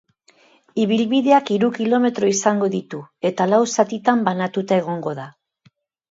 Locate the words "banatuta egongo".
4.29-5.13